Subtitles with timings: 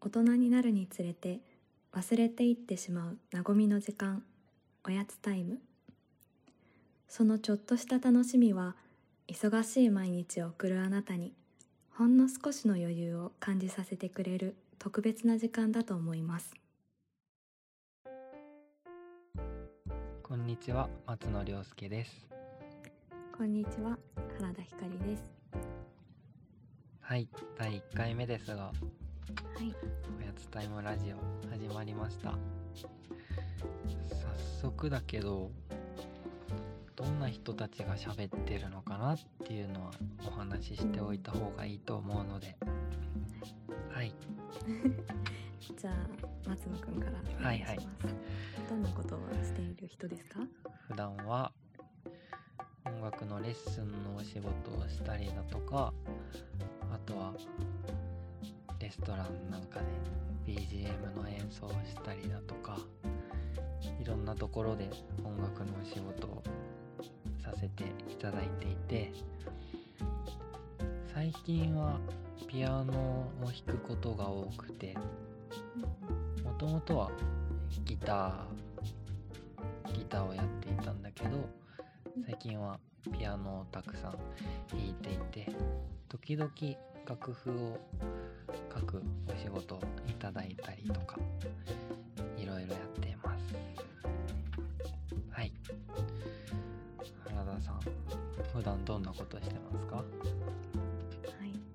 [0.00, 1.40] 大人になるにつれて
[1.92, 4.22] 忘れていってしまう和みの時間
[4.84, 5.58] おやつタイム。
[7.08, 8.76] そのちょっとした楽しみは
[9.26, 11.32] 忙しい毎日を送るあなたに
[11.90, 16.54] ほんの少しの余裕を感じさせてくれる特別な時間だと思います。
[20.22, 22.28] こんにちは松野亮介です。
[23.36, 23.98] こんにちは
[24.38, 25.22] 原田ひかりです。
[27.00, 27.28] はい
[27.58, 28.70] 第1回目ですが
[29.28, 29.74] はい。
[30.18, 32.30] おやつタイムラジオ始まりました。
[32.30, 32.38] 早
[34.62, 35.50] 速だけど
[36.96, 39.90] どんな人たちが喋ってるのかなっていうのは
[40.26, 42.56] お話ししておいた方がいいと思うので。
[43.90, 44.14] はい。
[45.78, 45.94] じゃあ
[46.48, 47.78] 松野くんからお願いします、はいはい。
[48.68, 50.40] どんなことをしている人ですか？
[50.88, 51.52] 普段は
[52.86, 55.92] 音楽のレッスンのお仕事をしたりだとか
[56.90, 57.34] あとは
[58.88, 59.80] レストランなんか
[60.46, 62.78] で BGM の演奏をしたりだとか
[64.00, 64.88] いろんなところで
[65.22, 66.42] 音楽の仕事を
[67.44, 69.12] させていただいていて
[71.12, 72.00] 最近は
[72.46, 74.96] ピアノを弾くことが多くて
[76.42, 77.10] もともとは
[77.84, 81.46] ギターギターをやっていたんだけど
[82.24, 82.78] 最近は
[83.12, 84.12] ピアノをたくさん
[84.70, 85.52] 弾いていて
[86.08, 86.50] 時々
[87.06, 87.78] 楽譜を
[88.74, 91.18] 書くお仕事をいただいたりとか
[92.36, 93.54] いろいろやっています。
[95.30, 95.52] はい。
[97.24, 97.80] 原田さん
[98.54, 99.96] 普段どんなことしてますか？
[99.96, 100.04] はい、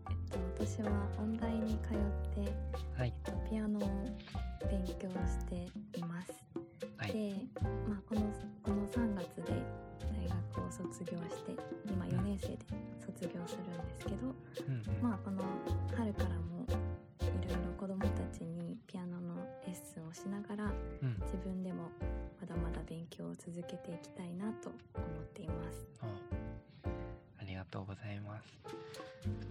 [0.09, 2.51] えっと私は音大に通って
[2.97, 3.13] はい。
[3.49, 3.81] ピアノを
[4.69, 6.33] 勉強しています。
[6.97, 7.13] はい。
[7.13, 7.35] で、
[7.87, 8.21] まあこの
[8.63, 9.53] この3月で
[9.99, 11.52] 大学を卒業して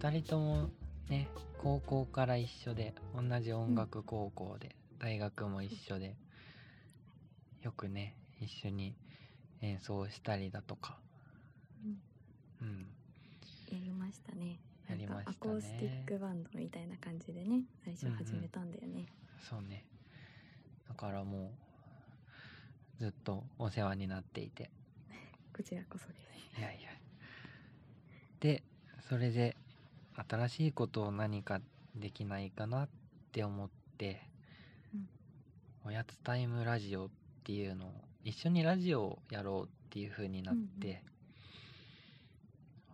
[0.03, 0.69] 2人とも
[1.09, 6.17] ね高校から一緒で同じ音楽高校で、大学も一緒で
[7.63, 8.97] よくね一緒に
[9.61, 10.99] 演奏したりだとか。
[11.85, 12.67] うん。
[12.67, 12.79] うん。
[13.71, 14.59] やりましたね。
[14.91, 15.37] やりましたね。
[15.41, 19.07] アコースティックバンドみたいな感じでね最初始めたんだよね。
[19.49, 19.85] そうね。
[20.89, 21.53] だからも
[22.99, 24.69] うずっとお世話になっていて。
[25.57, 26.59] こちらこそです。
[26.59, 26.91] いやいや。
[28.41, 28.65] で
[29.09, 29.57] それで
[30.17, 31.61] 新しいことを何か
[31.97, 32.89] できないかなっ
[33.33, 34.23] て思って、
[34.95, 35.09] うん。
[35.87, 37.09] おやつタイムラジオっ
[37.45, 37.93] ていうのを
[38.25, 41.03] 一緒にラジオをやろうっていう風になって、うんうん。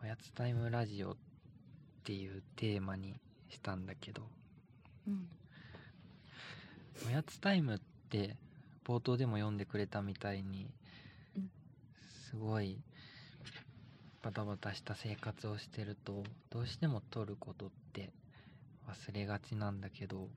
[0.04, 1.16] おやつタイムラジオっ
[2.04, 4.22] ていうテーマにしたんだけど
[5.06, 5.28] うん。
[7.06, 7.78] おやつタイムっ
[8.08, 8.36] て
[8.84, 10.70] 冒頭でも読んでくれたみたいに
[11.36, 11.50] うん。
[12.30, 12.78] すごい
[14.28, 18.10] バタバタした生活をしてるとどうしても取ることって
[18.86, 20.28] 忘れがちなんだけど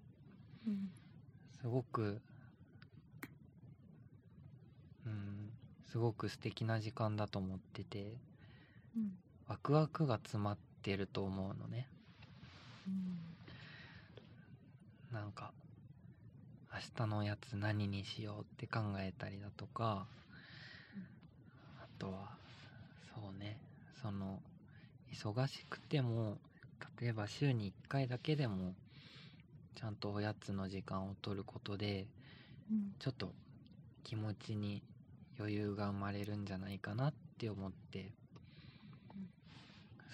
[0.66, 0.90] うん。
[1.60, 2.22] すごく
[5.06, 5.50] うん
[5.92, 8.14] すごく素敵な時間だと思ってて
[8.96, 9.12] うん。
[9.50, 11.86] ワクワクが詰まってると思うのね。
[12.88, 12.92] う
[15.14, 15.18] ん。
[15.20, 15.52] なんか
[16.74, 20.06] 明日のおやつ何にしようって考えたりだとか、
[21.82, 22.30] あとは
[23.14, 23.58] そうね
[24.02, 24.40] その
[25.14, 26.38] 忙しくても
[27.00, 28.74] 例えば週に1回だけでも
[29.76, 32.08] ちゃんとおやつの時間を取ることで
[32.72, 32.94] うん。
[33.00, 33.34] ちょっと
[34.04, 34.82] 気持ちに
[35.40, 38.12] 余裕が生まれるんじゃないかなって思って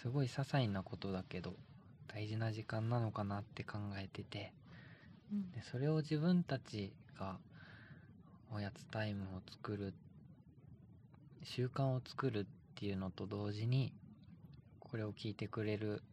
[0.02, 1.54] すごい些細なことだけど
[2.08, 4.54] 大事な時間なのかなって考えてて
[5.32, 5.52] うん。
[5.52, 7.38] でそれを自分たちが
[8.54, 9.94] おやつタイムを作る
[11.44, 13.92] 習慣を作るっていうのと同時に
[14.80, 16.04] これを聞いてくれる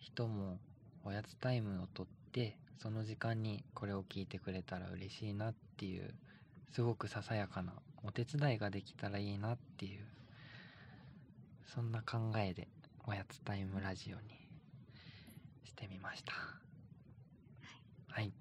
[0.00, 0.58] 人も
[1.04, 6.12] おやつタイムをとってその時間にこれを聞いてくれたら嬉しいなっていう
[6.72, 7.72] すごくささやかな
[8.02, 10.00] お手伝いができたらいいなっていう
[11.72, 12.66] そんな考えで
[13.06, 14.22] おやつタイムラジオに
[15.64, 16.32] してみました。
[18.08, 18.32] はい、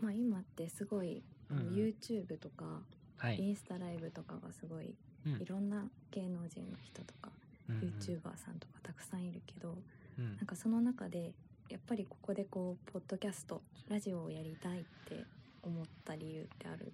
[0.00, 1.74] まあ今ってすごい、うんうん。
[1.74, 2.80] YouTube とか、
[3.18, 3.38] はい。
[3.38, 4.94] インスタライブとかがすごい
[5.26, 5.42] うん。
[5.42, 7.30] いろんな芸能人の人とか、
[7.68, 7.82] うんうん。
[7.82, 9.76] YouTuber さんとかたくさんいるけど
[10.18, 10.36] うん。
[10.36, 11.32] なんかその中で
[11.68, 15.24] やっぱりここでこうポッドキャストラジオをやりたいって
[15.62, 16.92] 思った理由ってある？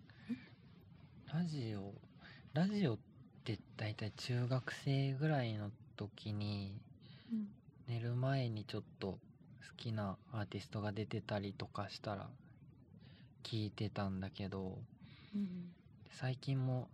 [1.33, 1.93] ラジオ
[2.55, 2.99] ラジオっ
[3.45, 6.75] て大体中学生ぐらいの時に
[7.33, 7.49] うん。
[7.89, 9.19] 寝る前にちょっと
[9.79, 12.27] きなアーティストが出てたりとかしたら
[13.45, 14.77] 聞いてたんだけど
[15.35, 15.71] うん。
[16.11, 16.89] 最近も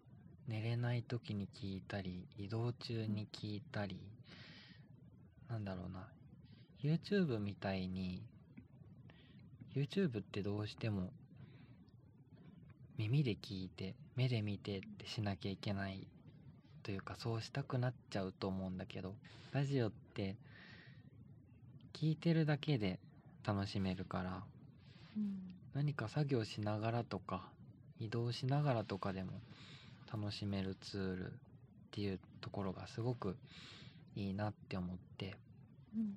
[0.48, 3.98] 寝れない時に聞いたり移動中に聞いたり
[5.48, 6.08] なんだろうな。
[6.82, 8.22] YouTube みたいに
[9.74, 11.10] YouTube ってどうしても
[12.98, 16.06] 耳で聞いて目で見てってしなきゃいけない
[16.82, 19.14] というかそうしたくなっちゃうと思うんだけど
[19.52, 20.36] ラジオって
[21.94, 23.00] 聞いてるだけで
[23.46, 24.42] 楽しめるから
[25.16, 25.54] うん。
[25.74, 27.48] 何か作業しながらとか
[27.98, 29.32] 移動しながらとかでも
[30.14, 31.34] 楽しめるツールっ
[31.90, 33.36] ていうところがすごく
[34.14, 35.36] いいなって思って。
[35.96, 36.14] うん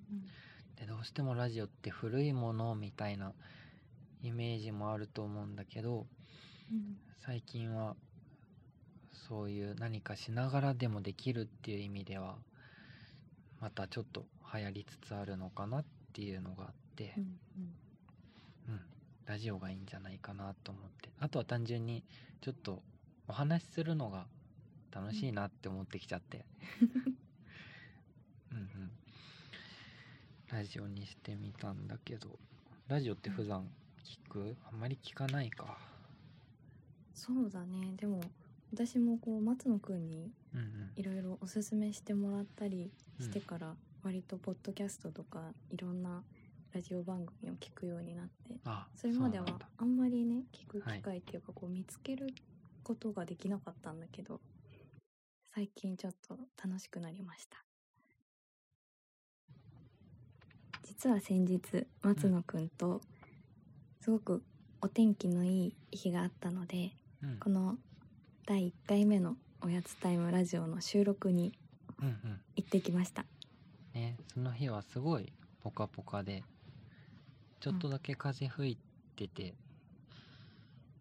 [0.80, 3.34] でどうしてもラジオって古いものみたいな
[4.22, 6.06] イメージもあると思うんだけど
[6.72, 6.98] うん。
[7.26, 7.96] 最近は
[9.28, 12.36] そういう何かしながらでもできるっていう意味では
[13.60, 17.16] またちょっと流行りつつあるのかなっていうのがあって。
[17.18, 17.24] うん
[18.68, 18.74] うん。
[18.74, 18.82] うん、
[19.26, 21.10] ラジオがいいんじゃないかなと思って。
[21.20, 22.04] あとは単純に
[22.42, 22.84] ちょっと
[23.28, 24.26] お話しするのが
[24.92, 26.46] 楽しいなって思ってきちゃって。
[28.52, 28.92] うんうん。
[30.52, 32.30] ラジオにしてみたんだけど
[32.88, 33.68] ラジオって普段
[34.04, 34.56] 聞く？
[34.72, 35.78] あんまり聞かないか。
[37.14, 37.94] そうだね。
[37.98, 38.22] でも
[38.72, 40.32] 私もこう松野くんに
[40.96, 46.24] いろいろおすすめしてもらったりしてから、割とポッドキャストとかいろんな
[46.74, 49.46] ラジオ番組を聞くようになってあそれまでは
[49.78, 51.00] あんまりね聞くはい。
[51.00, 52.28] 機会っていうかこう見つける
[52.88, 54.40] ことができなかったんだけど
[55.54, 57.58] 最近ちょっと楽しくなりました。
[60.84, 63.02] 実は先日松野くんと
[64.00, 64.42] すごく
[64.82, 66.92] お天気のいい日があったので
[67.22, 67.38] うん。
[67.40, 67.76] この
[68.46, 71.54] 第1回目のおやつタイムラジオの収録に
[72.02, 72.40] うんうん。
[72.56, 73.26] 行ってきました。
[73.94, 76.46] ねその日はすごいポカポカで
[77.60, 78.78] ちょっとだけ風吹い
[79.18, 79.56] てて、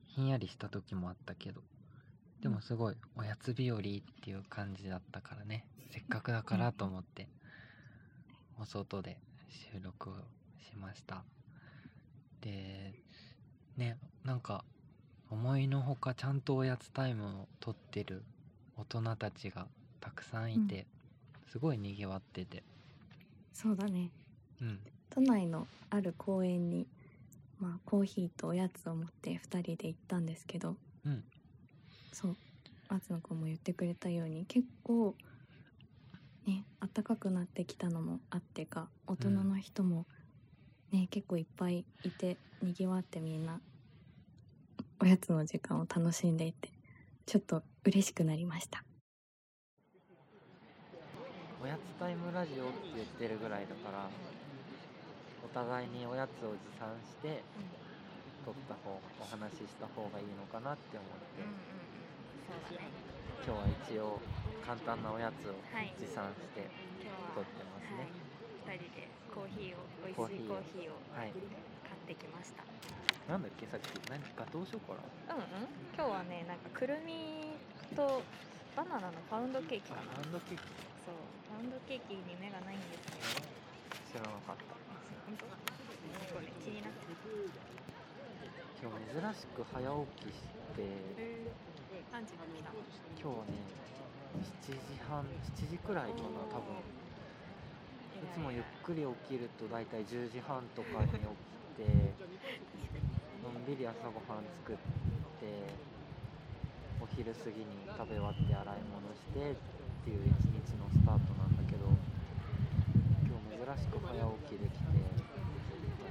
[0.06, 1.60] ひんやりした時もあったけど
[2.46, 3.90] でもすごいおやつ日和って
[4.30, 5.66] いう感じだったからね。
[5.90, 7.26] せっかくだからと思って。
[8.60, 9.18] お外で
[9.50, 10.12] 収録を
[10.60, 11.24] しました。
[12.40, 12.94] で
[13.76, 14.64] ねなんか
[15.28, 18.22] 思いのほかちゃんとおやつタイムをとってる
[18.76, 19.66] 大人たちが
[20.00, 20.86] たくさんいて、
[21.50, 22.62] すごいにぎわってて。
[23.52, 24.12] そうだね。
[24.62, 24.78] うん。
[25.10, 26.86] 都内のある公園に、
[27.58, 31.24] まあ、コーヒーとおやつを持って2人で行ったんですけどうん
[32.16, 32.36] そう
[32.88, 35.14] 松野君も言ってくれたように結構
[36.46, 40.06] ね暖かくなってきたのもあってか大人の人も
[40.92, 43.60] ね、結構いっぱいいてにぎわってみんな
[44.98, 46.70] おやつの時間を楽しんでいて
[47.26, 48.82] ちょっと嬉しくなりました。
[51.62, 54.08] おやつタイムラジオって言ってるぐらいだから
[55.44, 57.42] お互いにおやつを持参して
[58.46, 61.85] 撮った方お話しした方がいいのかなって思って、そうだね
[62.46, 62.54] 今
[63.42, 64.22] 日は一応
[64.62, 66.62] 簡単なおやつをはい持参して
[67.02, 68.06] 今日撮ってますね。
[68.70, 70.62] 2人でコーヒーを美コーヒーを。
[70.62, 72.62] ヒーをはい、買ってきました。
[73.26, 75.02] なんだっけさっき何ガトーショコラ
[75.34, 75.66] うんうん。
[75.98, 77.50] 今日はねなんかくるみ
[77.98, 78.22] と
[78.78, 80.14] バナナのパウンドケーキかな。
[80.14, 80.62] あランドケーキ。
[81.02, 81.18] そう。
[81.50, 84.22] パウンドケーキに目がないんですけど。
[84.22, 84.70] 知らなかった。
[85.26, 87.10] 本当結構ね気になって
[88.78, 89.82] 今日珍しく早
[90.22, 90.46] 起きし
[90.78, 90.86] て
[91.18, 91.75] 何
[92.24, 92.70] 時に来た。
[92.70, 92.80] の
[93.18, 93.58] 今日はね
[94.64, 96.96] 7時半7時くらいかな多分。
[98.16, 101.20] いつもゆっくり起きると大体10時半とかに起き
[101.76, 101.84] て
[103.44, 104.80] のんびり朝ごはん作って
[106.96, 109.54] お昼過ぎに食べ終わって洗い物してっ
[110.04, 111.84] ていう一日のスタートなんだけど
[113.28, 114.16] 今日珍しく早
[114.48, 114.86] 起きできて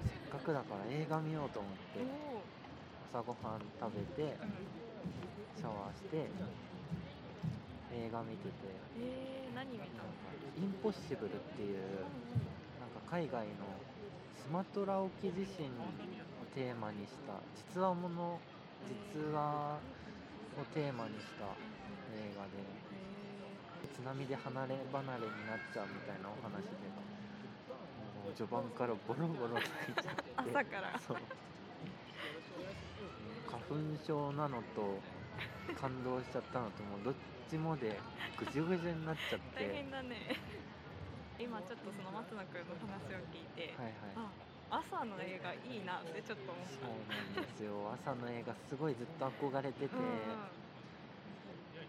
[0.05, 2.05] せっかくだから映画見ようと思って
[3.11, 4.37] 朝ごはん食べて
[5.57, 6.29] シャワーして
[7.93, 8.51] 映画見てて。
[8.99, 10.25] えー、何見たか
[10.57, 11.79] インポッシブルっていう
[12.79, 13.67] なんか海外の
[14.39, 15.91] スマトラ沖地震を
[16.53, 17.39] テーマにした
[17.75, 18.39] 実話もの
[18.87, 19.79] 実話
[20.55, 21.51] をテーマにした
[22.15, 22.63] 映画で
[23.91, 26.87] 津波で離れ離れになっちゃうみたいなお話で
[28.23, 30.31] もう序盤からボロボロ泣いちゃって。
[30.39, 30.99] 朝から。
[30.99, 31.17] そう
[33.69, 34.99] 花粉症なのと
[35.79, 37.13] 感動しちゃったのともうどっ
[37.49, 37.99] ちもで
[38.37, 39.65] ぐじゅぐじゅになっちゃって。
[39.65, 40.37] 大変だね。
[41.37, 44.15] 今ちょっとその松野くんの話を聞いて、はいはい。
[44.15, 44.31] あ
[44.81, 47.91] 朝の映画いいなってちょっと思っそうたなんですよ。
[48.01, 50.49] 朝の映画すごいずっと憧れてて、うんうん。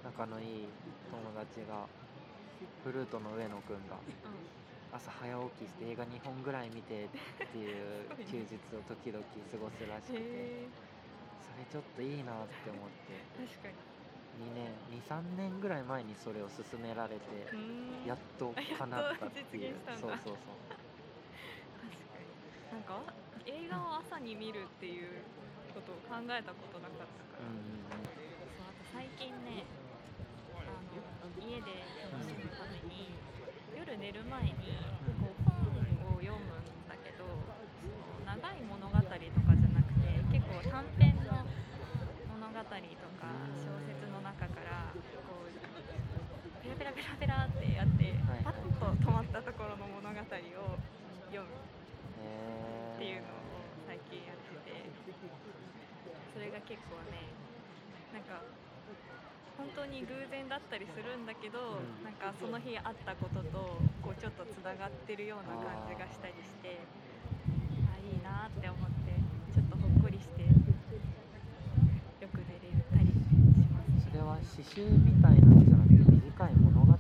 [0.05, 0.69] 仲のいい
[1.11, 1.87] 友達が
[2.85, 3.99] フルートの上野くんが
[4.93, 7.09] 朝早起きして映画2本ぐらい見てっ
[7.51, 10.69] ていう休日を時々過ごすらしくて
[11.59, 13.19] れちょっといいなって思って。
[13.41, 13.75] 確かに。
[14.37, 14.69] 2年
[15.01, 17.25] 23年ぐらい前にそれを勧められて
[18.07, 19.77] やっと叶ったっていう。
[19.99, 20.37] そうそうそう。
[21.81, 22.29] 確かに。
[22.73, 23.01] なんか
[23.47, 25.23] 映画を朝に見るっていう
[25.73, 28.09] ことを考えたことなかったから、うんうん
[28.57, 29.69] そうあと最近ね
[30.57, 33.13] あの家で楽しむために
[33.77, 34.81] 夜寝る前に
[35.21, 41.45] こう本を読むんだけどその長い物語とかじゃなくて結構短編の
[42.41, 43.29] 物語とか
[43.61, 44.89] 小説の中から
[45.29, 45.53] こう
[46.65, 51.53] ペラペラペラペラってやってはいパッと止まったところの物語を読む
[52.25, 53.45] へえっていうのを
[53.85, 54.89] 最近やってて
[56.33, 57.29] それが結構ね
[58.13, 58.41] なんか
[59.57, 62.05] 本当に偶然だったりするんだけど、うん。
[62.05, 66.79] なんかその日あったこととこうちょっとつながってるような感じがしたりして
[67.89, 69.15] あいいなって思って
[69.55, 70.49] ちょっとほっこりしてよ
[72.29, 73.31] く寝れたりし
[73.71, 74.11] ます。
[74.11, 76.93] それは詩集みたいなのじゃなくて短い物語？
[76.93, 76.99] あ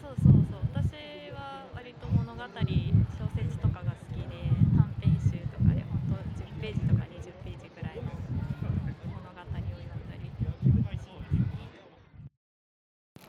[0.00, 0.64] そうそうそう。
[0.72, 8.10] 私は割と物語小説とかが好きで短編集とかで本当10ページとか20ページぐらいの
[9.08, 10.88] 物語を読んだりしますね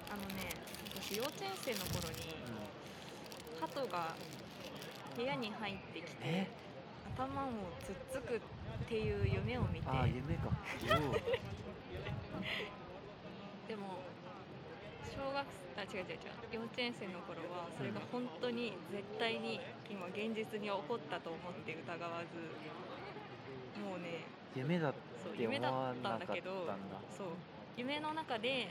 [0.10, 0.52] あのね
[0.96, 2.36] 私幼稚園生の頃に
[3.60, 4.16] 鳩が
[5.16, 6.48] 部屋に入ってきてえ
[7.18, 7.50] 頭を
[7.84, 8.40] つっつくっ
[8.88, 9.90] ていう夢を見て。
[9.90, 10.52] ああ夢か。
[13.68, 14.00] でも
[15.04, 15.46] 小学
[15.78, 16.18] あ違う違う違う。
[16.54, 19.60] 幼稚園生の頃はそれが本当に絶対に
[19.90, 26.20] 今現実に起こったと思って疑わずもうね夢だってそう思夢だっわなかったんだ。
[26.20, 26.68] たんだけど
[27.18, 27.28] そう。
[27.76, 28.70] 夢の中で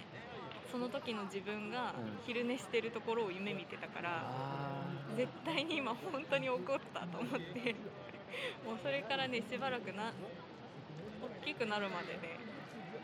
[0.70, 2.18] その時の自分がうん。
[2.26, 4.82] 昼寝してるところを夢見てたから、あ
[5.16, 7.76] 絶対に今本当に起こったと思って
[8.66, 10.12] もうそれからねしばらくな
[11.42, 12.40] 大きくなるまでね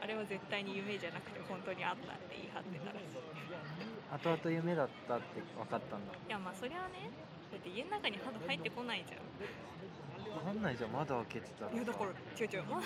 [0.03, 3.23] あれは絶対に夢じゃなくて本当にあったって言い張ってたらしい。
[4.11, 6.13] あ後々夢だったって分かったんだ。
[6.13, 7.09] いやまあそれはね
[7.53, 9.23] だって家の中に鳩入ってこないじゃん
[10.35, 11.73] 分かんないじゃん窓開けてたら。
[11.73, 12.65] いやだから違う違う。
[12.65, 12.83] ま あ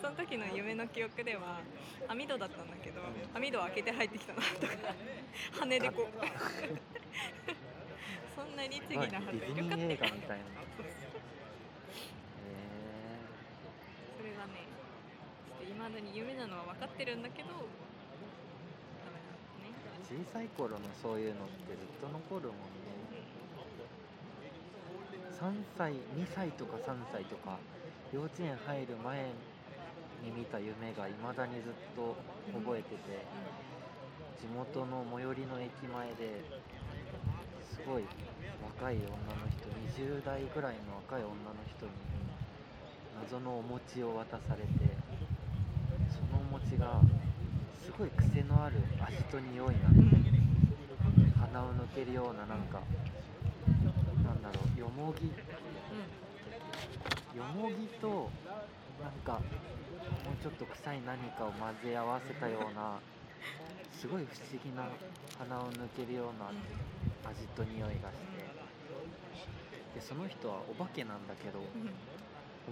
[0.00, 1.60] その時の夢の記憶では
[2.08, 3.00] 網戸だったんだけど
[3.34, 4.72] 網戸を開けて入ってきたなとか
[5.60, 6.06] 羽でこう。
[8.34, 10.44] そんな律儀なはずディズニー映画みたいな。
[10.44, 10.48] へ
[14.16, 14.66] それがね
[15.46, 17.48] ちょっと未だに夢なのは分かってるんだけど
[20.12, 22.81] 小さい頃のそういうのってずっと残るもんね
[25.42, 25.98] 3歳2
[26.32, 27.58] 歳とか3歳とか
[28.14, 29.26] 幼稚園入る前
[30.22, 32.14] に見た夢がいまだにずっと
[32.54, 33.26] 覚えてて
[34.38, 36.46] 地元の最寄りの駅前で
[37.74, 38.04] すごい
[38.78, 39.66] 若い女の人
[39.98, 41.90] 20代ぐらいの若い女の人に
[43.18, 44.94] 謎のお餅を渡されて
[46.06, 47.02] そのお餅が
[47.82, 50.30] すごい癖のある味と匂いなうんんで
[51.34, 52.78] 鼻を抜けるようななんか
[54.42, 55.28] なんだろうよもぎ
[57.38, 58.30] よもぎと
[59.00, 59.40] なんか
[60.24, 62.98] もうちょっと臭い何かを混ぜ合わせたような
[63.92, 64.88] すごい不思議な
[65.38, 66.50] 鼻を抜けるような
[67.30, 68.42] 味と匂いがして
[69.94, 71.90] でそその人はお化けなんだけどうん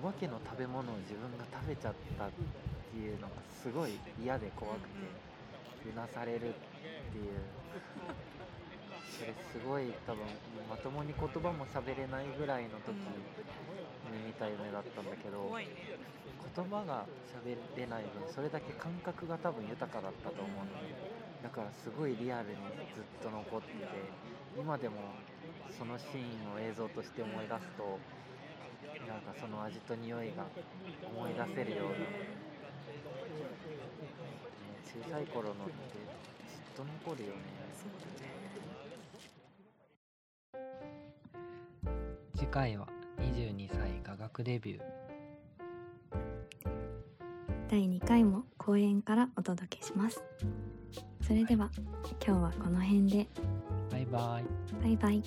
[0.02, 4.94] お化けの食べ物を自分が食べちゃったっていうのがすごい嫌で怖くて
[5.92, 6.52] うなされるっていう
[9.20, 10.24] それすごい多分
[10.64, 13.04] まともに言葉も喋れないぐらいの時に
[14.24, 15.60] 見た夢だったんだけど言
[16.64, 20.96] 葉が喋れない分それだけ感覚が多分豊かだったと思うのね
[21.44, 22.56] だからすごいリアルに
[22.96, 23.84] ずっと残ってて
[24.56, 25.12] 今でも
[25.76, 28.00] そのシーンを映像として思い出すと
[29.04, 30.48] なんかその味と匂いが
[31.04, 32.40] 思い出せるような、ね、
[34.88, 35.76] 小さい頃のって
[36.48, 37.60] ずっと残るよね
[42.50, 42.88] 回は
[43.18, 44.80] 22歳雅楽デビュー。
[47.70, 50.20] 第2回も公演からお届けします。
[51.22, 51.70] それでは
[52.26, 53.28] 今日はこの辺で。
[53.92, 54.82] バイバイ。
[54.82, 55.22] バイバイ